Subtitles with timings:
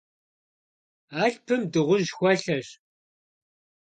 [1.23, 2.67] Алъпым дыгъужь хуэлъэщ.